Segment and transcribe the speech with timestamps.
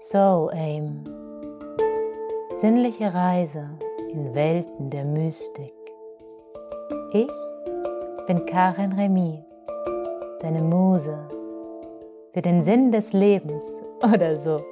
[0.00, 1.02] So Aim.
[2.54, 3.68] Sinnliche Reise
[4.12, 5.74] in Welten der Mystik.
[7.12, 7.26] Ich
[8.28, 9.44] bin Karin Remy,
[10.40, 11.18] deine Muse
[12.32, 14.64] für den Sinn des Lebens oder so.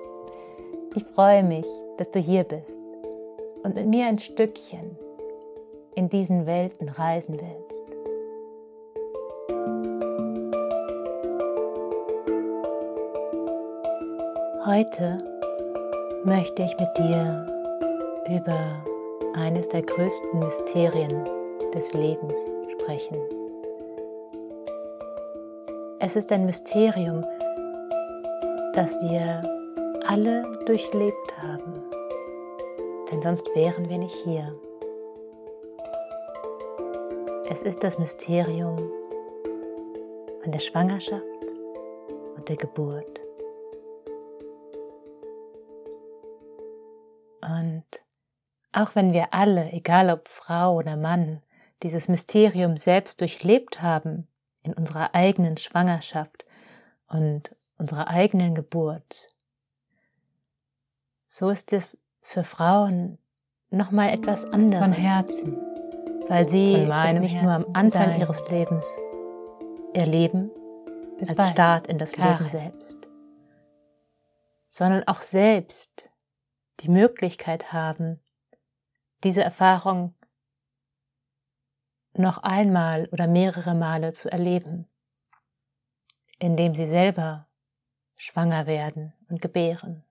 [0.95, 1.67] Ich freue mich,
[1.99, 2.81] dass du hier bist
[3.65, 4.97] und mit mir ein Stückchen
[5.97, 7.86] in diesen Welten reisen willst.
[14.67, 15.19] Heute
[16.25, 17.47] möchte ich mit dir
[18.29, 18.85] über
[19.37, 21.25] eines der größten Mysterien
[21.73, 23.17] des Lebens sprechen.
[26.01, 27.25] Es ist ein Mysterium,
[28.75, 29.41] das wir
[30.05, 31.85] alle durchlebt haben,
[33.13, 34.53] denn sonst wären wir nicht hier.
[37.49, 38.79] Es ist das Mysterium
[40.43, 41.23] von der Schwangerschaft
[42.37, 43.26] und der Geburt.
[47.47, 47.85] Und
[48.73, 51.43] auch wenn wir alle, egal ob Frau oder Mann,
[51.83, 54.27] dieses Mysterium selbst durchlebt haben
[54.63, 56.45] in unserer eigenen Schwangerschaft
[57.09, 59.29] und unserer eigenen Geburt,
[61.29, 63.19] so ist es für Frauen
[63.71, 64.85] nochmal etwas anderes.
[64.85, 65.57] Von Herzen.
[66.29, 68.21] Weil sie es nicht Herzen nur am Anfang dein.
[68.21, 68.99] ihres Lebens
[69.95, 70.51] erleben,
[71.19, 71.51] Bis als bald.
[71.51, 72.39] Start in das Klar.
[72.39, 73.09] Leben selbst,
[74.69, 76.11] sondern auch selbst
[76.81, 78.21] die Möglichkeit haben,
[79.25, 80.15] diese Erfahrung
[82.13, 84.89] noch einmal oder mehrere Male zu erleben,
[86.39, 87.49] indem sie selber
[88.17, 90.05] schwanger werden und gebären.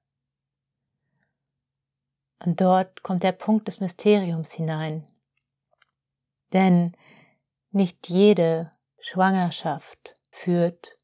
[2.39, 5.07] Und dort kommt der Punkt des Mysteriums hinein.
[6.53, 6.95] Denn
[7.71, 10.97] nicht jede Schwangerschaft führt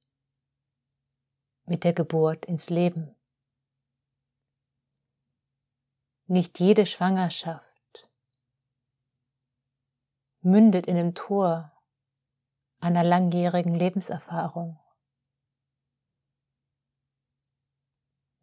[1.65, 3.15] mit der Geburt ins Leben.
[6.31, 8.09] Nicht jede Schwangerschaft
[10.39, 11.73] mündet in dem Tor
[12.79, 14.79] einer langjährigen Lebenserfahrung.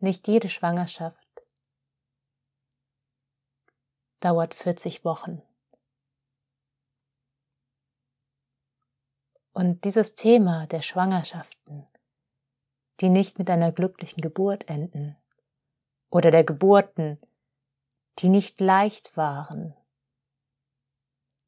[0.00, 1.42] Nicht jede Schwangerschaft
[4.20, 5.40] dauert 40 Wochen.
[9.52, 11.86] Und dieses Thema der Schwangerschaften,
[13.00, 15.16] die nicht mit einer glücklichen Geburt enden,
[16.10, 17.18] oder der Geburten,
[18.18, 19.74] die nicht leicht waren,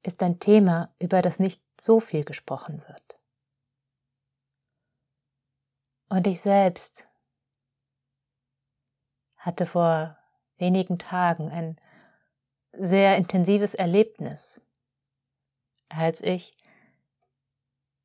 [0.03, 3.19] ist ein Thema, über das nicht so viel gesprochen wird.
[6.09, 7.09] Und ich selbst
[9.37, 10.19] hatte vor
[10.59, 11.81] wenigen Tagen ein
[12.73, 14.61] sehr intensives Erlebnis,
[15.89, 16.53] als ich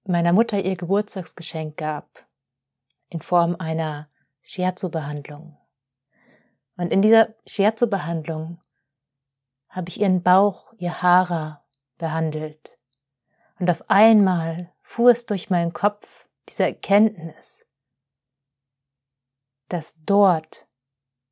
[0.04, 2.28] meiner Mutter ihr Geburtstagsgeschenk gab
[3.10, 4.10] in Form einer
[4.44, 5.58] Shiatsu-Behandlung.
[6.78, 8.62] Und in dieser Shiatsu-Behandlung
[9.70, 11.66] habe ich ihren Bauch, ihr Hara
[11.98, 12.78] behandelt.
[13.60, 17.66] Und auf einmal fuhr es durch meinen Kopf diese Erkenntnis,
[19.70, 20.68] dass dort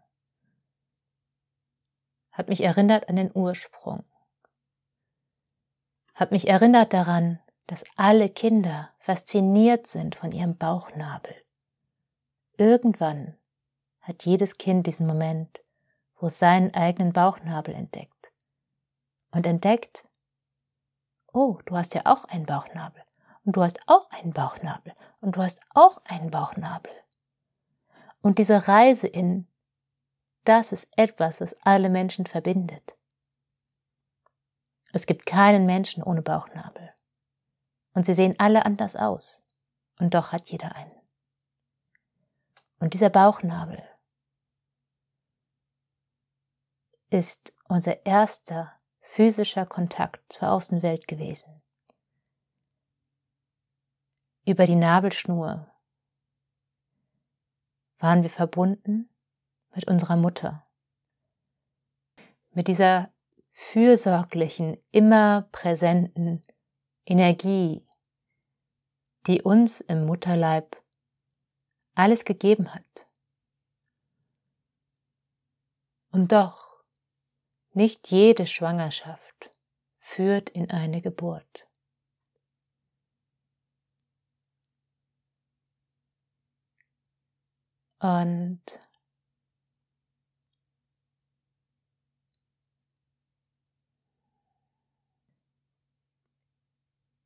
[2.32, 4.04] hat mich erinnert an den Ursprung,
[6.20, 11.34] hat mich erinnert daran, dass alle Kinder fasziniert sind von ihrem Bauchnabel.
[12.58, 13.38] Irgendwann
[14.02, 15.60] hat jedes Kind diesen Moment,
[16.16, 18.32] wo es seinen eigenen Bauchnabel entdeckt.
[19.30, 20.06] Und entdeckt,
[21.32, 23.02] oh, du hast ja auch einen Bauchnabel.
[23.46, 24.92] Und du hast auch einen Bauchnabel.
[25.22, 26.92] Und du hast auch einen Bauchnabel.
[28.20, 29.46] Und diese Reise in,
[30.44, 32.94] das ist etwas, das alle Menschen verbindet.
[34.92, 36.92] Es gibt keinen Menschen ohne Bauchnabel.
[37.92, 39.42] Und sie sehen alle anders aus.
[39.98, 41.00] Und doch hat jeder einen.
[42.78, 43.82] Und dieser Bauchnabel
[47.10, 51.60] ist unser erster physischer Kontakt zur Außenwelt gewesen.
[54.46, 55.70] Über die Nabelschnur
[57.98, 59.10] waren wir verbunden
[59.74, 60.66] mit unserer Mutter,
[62.52, 63.12] mit dieser
[63.52, 66.42] fürsorglichen, immer präsenten
[67.04, 67.86] Energie,
[69.26, 70.82] die uns im Mutterleib
[71.94, 73.06] alles gegeben hat.
[76.12, 76.82] Und doch,
[77.72, 79.52] nicht jede Schwangerschaft
[79.98, 81.68] führt in eine Geburt.
[88.00, 88.62] Und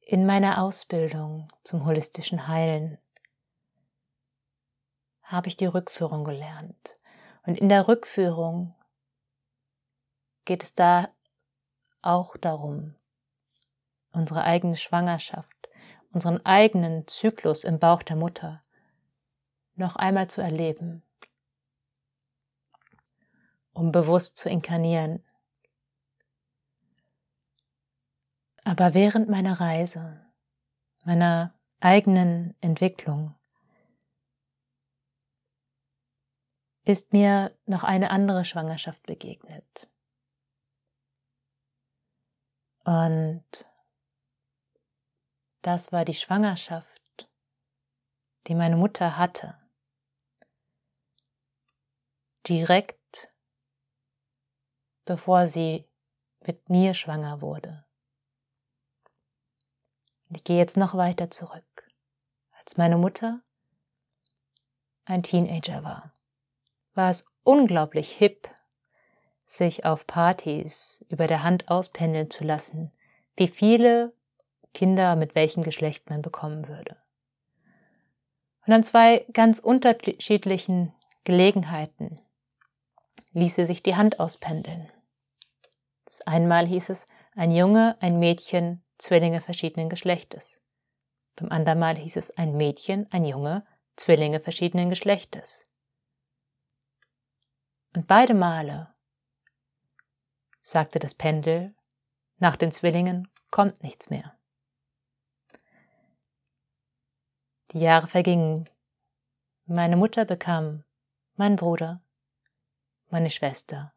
[0.06, 2.98] in meiner Ausbildung zum holistischen Heilen
[5.22, 6.96] habe ich die Rückführung gelernt.
[7.46, 8.74] Und in der Rückführung
[10.44, 11.08] geht es da
[12.02, 12.94] auch darum,
[14.12, 15.68] unsere eigene Schwangerschaft,
[16.12, 18.62] unseren eigenen Zyklus im Bauch der Mutter
[19.74, 21.02] noch einmal zu erleben,
[23.72, 25.23] um bewusst zu inkarnieren.
[28.64, 30.26] Aber während meiner Reise,
[31.04, 33.34] meiner eigenen Entwicklung,
[36.84, 39.90] ist mir noch eine andere Schwangerschaft begegnet.
[42.84, 43.44] Und
[45.62, 47.30] das war die Schwangerschaft,
[48.46, 49.58] die meine Mutter hatte.
[52.46, 52.98] Direkt
[55.04, 55.86] bevor sie
[56.40, 57.84] mit mir schwanger wurde.
[60.36, 61.90] Ich gehe jetzt noch weiter zurück,
[62.58, 63.40] als meine Mutter
[65.04, 66.14] ein Teenager war
[66.94, 68.48] war es unglaublich hip,
[69.46, 72.92] sich auf Partys über der Hand auspendeln zu lassen,
[73.36, 74.12] wie viele
[74.72, 76.96] Kinder mit welchem Geschlecht man bekommen würde.
[78.66, 80.92] Und an zwei ganz unterschiedlichen
[81.24, 82.20] Gelegenheiten
[83.32, 84.90] ließ sie sich die Hand auspendeln.
[86.06, 90.60] Das einmal hieß es ein Junge, ein Mädchen, Zwillinge verschiedenen Geschlechtes.
[91.36, 95.66] Beim anderen Mal hieß es ein Mädchen, ein Junge, Zwillinge verschiedenen Geschlechtes.
[97.94, 98.94] Und beide Male
[100.62, 101.74] sagte das Pendel,
[102.38, 104.36] nach den Zwillingen kommt nichts mehr.
[107.72, 108.68] Die Jahre vergingen.
[109.66, 110.84] Meine Mutter bekam
[111.36, 112.02] meinen Bruder,
[113.08, 113.94] meine Schwester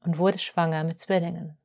[0.00, 1.59] und wurde schwanger mit Zwillingen.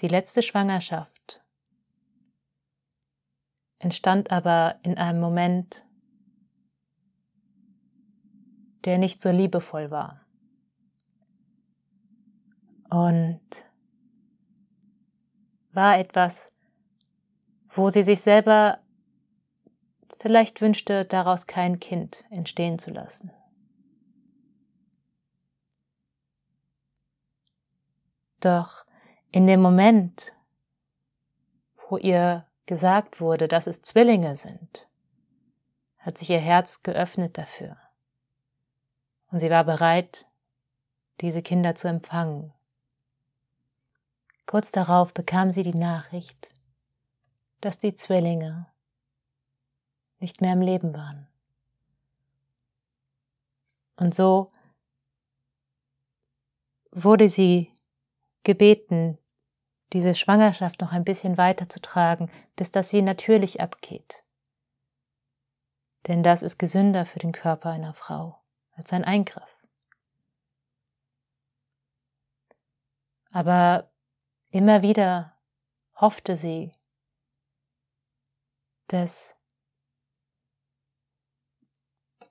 [0.00, 1.42] Die letzte Schwangerschaft
[3.80, 5.84] entstand aber in einem Moment,
[8.84, 10.24] der nicht so liebevoll war.
[12.90, 13.66] Und
[15.72, 16.52] war etwas,
[17.68, 18.80] wo sie sich selber
[20.20, 23.30] vielleicht wünschte, daraus kein Kind entstehen zu lassen.
[28.40, 28.87] Doch
[29.30, 30.34] in dem Moment,
[31.88, 34.88] wo ihr gesagt wurde, dass es Zwillinge sind,
[35.98, 37.76] hat sich ihr Herz geöffnet dafür
[39.30, 40.26] und sie war bereit,
[41.20, 42.52] diese Kinder zu empfangen.
[44.46, 46.48] Kurz darauf bekam sie die Nachricht,
[47.60, 48.66] dass die Zwillinge
[50.20, 51.26] nicht mehr im Leben waren.
[53.96, 54.50] Und so
[56.92, 57.72] wurde sie
[58.48, 59.18] gebeten,
[59.92, 64.24] diese Schwangerschaft noch ein bisschen weiterzutragen, bis dass sie natürlich abgeht.
[66.06, 68.40] Denn das ist gesünder für den Körper einer Frau
[68.72, 69.54] als ein Eingriff.
[73.32, 73.90] Aber
[74.48, 75.34] immer wieder
[75.94, 76.72] hoffte sie,
[78.86, 79.34] dass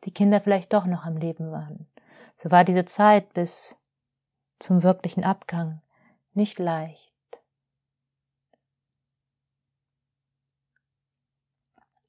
[0.03, 1.88] die Kinder vielleicht doch noch am Leben waren.
[2.36, 3.77] So war diese Zeit bis
[4.57, 5.83] zum wirklichen Abgang
[6.38, 7.13] nicht leicht.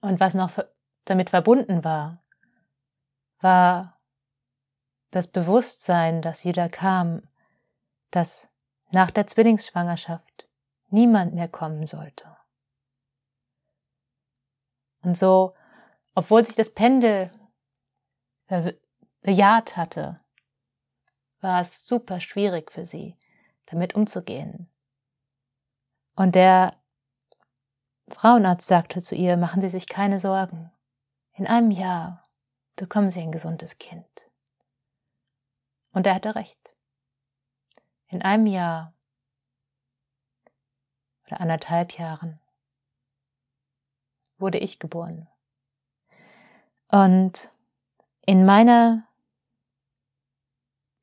[0.00, 0.56] Und was noch
[1.04, 2.22] damit verbunden war,
[3.40, 4.00] war
[5.10, 7.28] das Bewusstsein, das jeder kam,
[8.10, 8.50] dass
[8.90, 10.48] nach der Zwillingsschwangerschaft
[10.88, 12.36] niemand mehr kommen sollte.
[15.02, 15.54] Und so,
[16.14, 17.30] obwohl sich das Pendel
[19.20, 20.20] bejaht hatte,
[21.40, 23.16] war es super schwierig für sie,
[23.70, 24.68] damit umzugehen.
[26.16, 26.74] Und der
[28.08, 30.72] Frauenarzt sagte zu ihr, machen Sie sich keine Sorgen.
[31.34, 32.22] In einem Jahr
[32.76, 34.06] bekommen Sie ein gesundes Kind.
[35.92, 36.74] Und er hatte recht.
[38.08, 38.94] In einem Jahr
[41.26, 42.40] oder anderthalb Jahren
[44.38, 45.28] wurde ich geboren.
[46.90, 47.50] Und
[48.24, 49.06] in meiner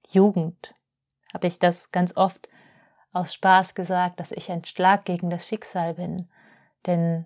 [0.07, 0.74] Jugend
[1.34, 2.48] habe ich das ganz oft
[3.15, 6.29] aus Spaß gesagt, dass ich ein Schlag gegen das Schicksal bin.
[6.86, 7.25] Denn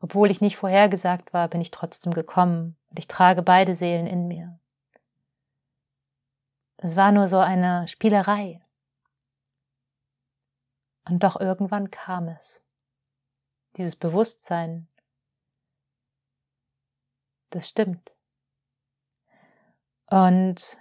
[0.00, 4.26] obwohl ich nicht vorhergesagt war, bin ich trotzdem gekommen und ich trage beide Seelen in
[4.26, 4.58] mir.
[6.78, 8.60] Es war nur so eine Spielerei.
[11.08, 12.64] Und doch irgendwann kam es.
[13.76, 14.88] Dieses Bewusstsein,
[17.50, 18.12] das stimmt.
[20.10, 20.78] Und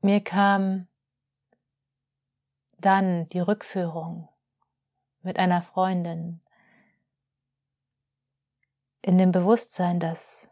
[0.00, 0.88] mir kam
[2.80, 4.28] dann die Rückführung
[5.22, 6.40] mit einer Freundin.
[9.02, 10.50] In dem Bewusstsein, dass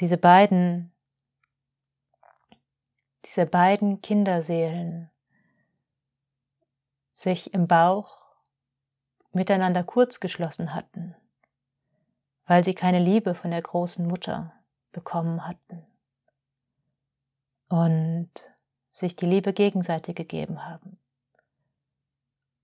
[0.00, 0.92] diese beiden,
[3.24, 5.10] diese beiden Kinderseelen
[7.12, 8.28] sich im Bauch
[9.32, 11.16] miteinander kurzgeschlossen hatten,
[12.46, 14.52] weil sie keine Liebe von der großen Mutter
[14.92, 15.84] bekommen hatten.
[17.68, 18.30] Und
[18.98, 20.98] sich die Liebe gegenseitig gegeben haben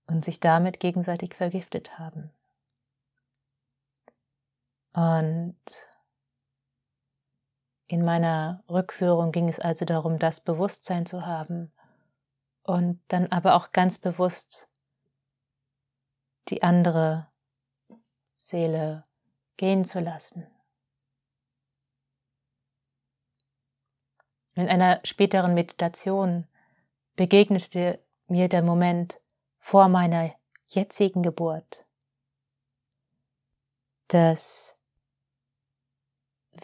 [0.07, 2.31] und sich damit gegenseitig vergiftet haben.
[4.93, 5.57] Und
[7.87, 11.71] in meiner Rückführung ging es also darum, das Bewusstsein zu haben
[12.63, 14.69] und dann aber auch ganz bewusst
[16.49, 17.27] die andere
[18.37, 19.03] Seele
[19.57, 20.47] gehen zu lassen.
[24.55, 26.47] In einer späteren Meditation
[27.15, 29.19] begegnete mir der Moment
[29.59, 30.33] vor meiner
[30.67, 31.85] jetzigen Geburt,
[34.07, 34.75] das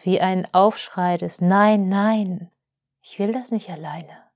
[0.02, 2.50] wie ein Aufschrei des Nein, nein,
[3.02, 4.30] ich will das nicht alleine.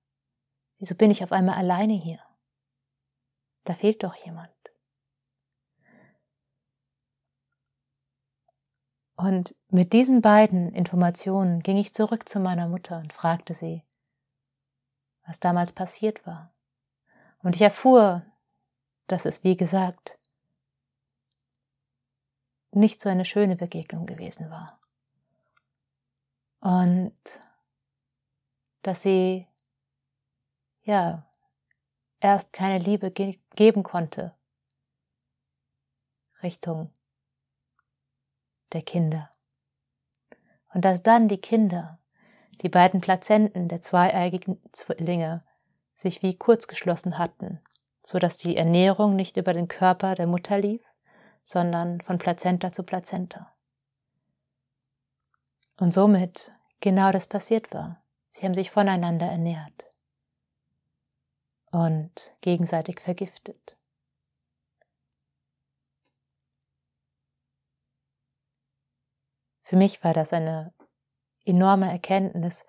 [0.79, 2.21] Wieso bin ich auf einmal alleine hier?
[3.65, 4.51] Da fehlt doch jemand.
[9.17, 13.83] Und mit diesen beiden Informationen ging ich zurück zu meiner Mutter und fragte sie,
[15.27, 16.53] was damals passiert war.
[17.43, 18.25] Und ich erfuhr,
[19.07, 20.19] dass es, wie gesagt,
[22.73, 24.79] nicht so eine schöne Begegnung gewesen war.
[26.61, 27.15] Und
[28.83, 29.47] dass sie,
[30.83, 31.27] ja,
[32.21, 34.35] erst keine Liebe ge geben konnte
[36.43, 36.91] Richtung
[38.73, 39.31] der Kinder.
[40.73, 41.99] Und dass dann die Kinder,
[42.63, 45.43] die beiden Plazenten der zweieigigen Zwillinge,
[45.95, 47.61] sich wie kurzgeschlossen hatten,
[48.03, 50.83] so dass die Ernährung nicht über den Körper der Mutter lief,
[51.43, 53.53] sondern von Plazenta zu Plazenta.
[55.79, 58.03] Und somit genau das passiert war.
[58.29, 59.87] Sie haben sich voneinander ernährt
[61.71, 63.76] und gegenseitig vergiftet.
[69.67, 70.73] Für mich war das eine
[71.45, 72.65] enorme Erkenntnis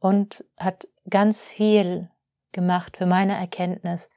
[0.00, 2.10] und hat ganz viel
[2.50, 4.10] gemacht für meine Erkenntnis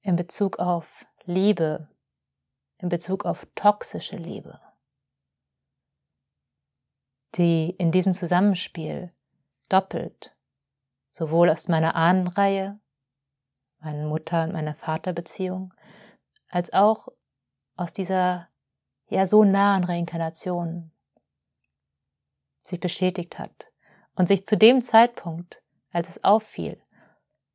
[0.00, 1.88] in Bezug auf Liebe,
[2.78, 4.60] in Bezug auf toxische Liebe,
[7.34, 9.12] die in diesem Zusammenspiel
[9.68, 10.36] doppelt,
[11.10, 12.78] sowohl aus meiner Ahnenreihe,
[13.80, 15.74] meiner Mutter- und meiner Vaterbeziehung,
[16.48, 17.08] als auch
[17.74, 18.48] aus dieser
[19.08, 20.92] ja so nahen Reinkarnation
[22.66, 23.70] sich bestätigt hat
[24.14, 26.80] und sich zu dem Zeitpunkt, als es auffiel,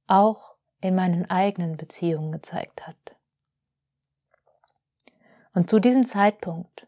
[0.08, 3.16] auch in meinen eigenen Beziehungen gezeigt hat.
[5.54, 6.88] Und zu diesem Zeitpunkt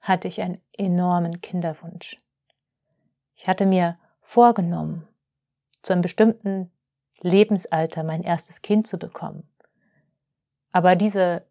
[0.00, 2.18] hatte ich einen enormen Kinderwunsch.
[3.34, 5.08] Ich hatte mir vorgenommen,
[5.80, 6.70] zu einem bestimmten
[7.20, 9.48] Lebensalter mein erstes Kind zu bekommen.
[10.70, 11.46] Aber diese,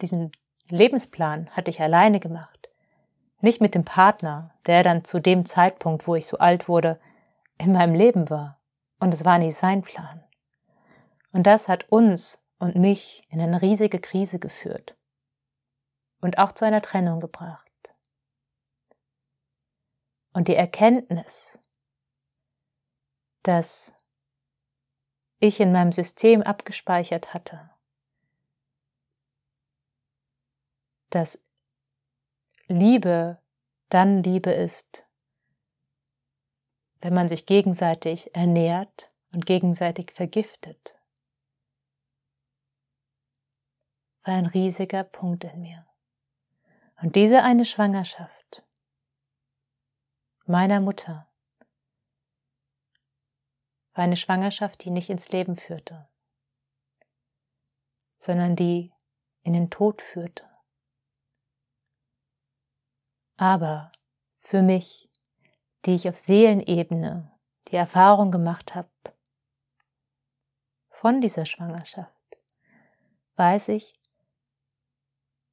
[0.00, 0.32] diesen
[0.68, 2.59] Lebensplan hatte ich alleine gemacht.
[3.40, 7.00] Nicht mit dem Partner, der dann zu dem Zeitpunkt, wo ich so alt wurde,
[7.58, 8.60] in meinem Leben war.
[8.98, 10.22] Und es war nicht sein Plan.
[11.32, 14.96] Und das hat uns und mich in eine riesige Krise geführt.
[16.20, 17.66] Und auch zu einer Trennung gebracht.
[20.32, 21.58] Und die Erkenntnis,
[23.42, 23.94] dass
[25.38, 27.70] ich in meinem System abgespeichert hatte,
[31.08, 31.40] dass
[32.70, 33.42] Liebe
[33.88, 35.08] dann Liebe ist,
[37.00, 40.96] wenn man sich gegenseitig ernährt und gegenseitig vergiftet,
[44.22, 45.84] war ein riesiger Punkt in mir.
[47.02, 48.64] Und diese eine Schwangerschaft
[50.46, 51.28] meiner Mutter
[53.94, 56.08] war eine Schwangerschaft, die nicht ins Leben führte,
[58.18, 58.92] sondern die
[59.42, 60.49] in den Tod führte.
[63.40, 63.90] Aber
[64.38, 65.08] für mich,
[65.86, 67.22] die ich auf Seelenebene
[67.68, 68.90] die Erfahrung gemacht habe
[70.90, 72.12] von dieser Schwangerschaft,
[73.36, 73.94] weiß ich,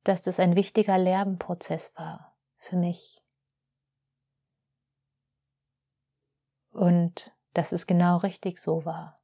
[0.04, 3.24] dass das ein wichtiger Lernprozess war für mich.
[6.72, 9.16] Und dass es genau richtig so war.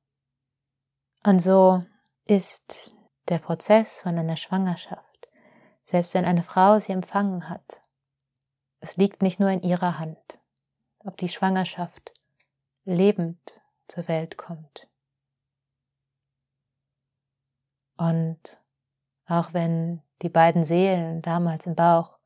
[1.26, 1.84] Und so
[2.24, 2.96] ist
[3.28, 5.28] der Prozess von einer Schwangerschaft,
[5.84, 7.83] selbst wenn eine Frau sie empfangen hat,
[8.84, 10.42] es liegt nicht nur in ihrer Hand,
[11.00, 12.12] ob die Schwangerschaft
[12.84, 14.90] lebend zur Welt kommt.
[17.96, 18.62] Und
[19.26, 22.20] auch wenn die beiden Seelen damals im Bauch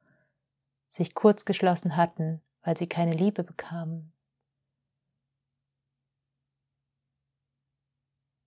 [0.87, 4.11] sich kurz geschlossen hatten, weil sie keine Liebe bekamen,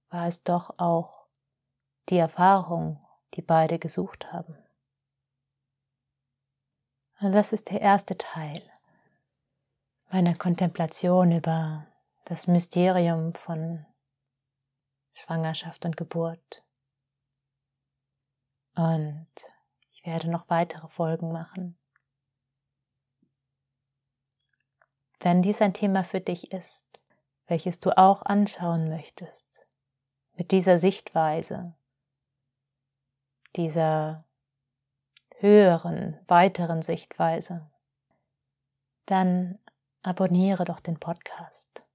[0.09, 1.29] war es doch auch
[2.09, 2.99] die Erfahrung,
[3.35, 4.59] die beide gesucht haben.
[7.21, 8.63] Und das ist der erste Teil
[10.11, 11.87] meiner Kontemplation über
[12.25, 13.85] das Mysterium von
[15.13, 16.65] Schwangerschaft und Geburt.
[18.75, 19.29] Und
[19.93, 21.79] ich werde noch weitere Folgen machen.
[25.21, 26.87] Wenn dies ein Thema für dich ist,
[27.47, 29.67] welches du auch anschauen möchtest,
[30.37, 31.75] mit dieser Sichtweise,
[33.57, 34.25] dieser
[35.41, 37.71] höheren, weiteren Sichtweise,
[39.07, 39.59] dann
[40.03, 41.87] abonniere doch den Podcast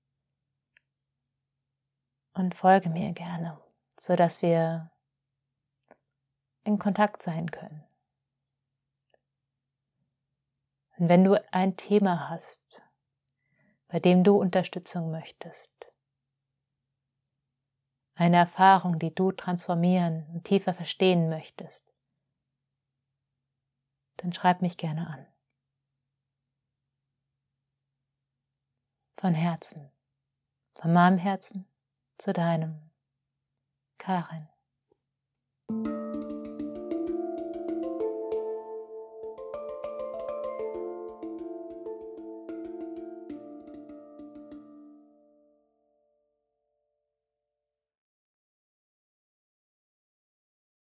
[2.33, 3.59] und folge mir gerne,
[3.99, 4.91] so dass wir
[6.63, 7.83] in Kontakt sein können.
[10.97, 12.83] Und wenn du ein Thema hast,
[13.87, 15.91] bei dem du Unterstützung möchtest,
[18.15, 21.94] eine Erfahrung, die du transformieren und tiefer verstehen möchtest,
[24.17, 25.25] dann schreib mich gerne an.
[29.13, 29.91] Von Herzen,
[30.75, 31.65] von meinem Herzen
[32.17, 32.91] zu deinem,
[33.97, 34.47] Karin.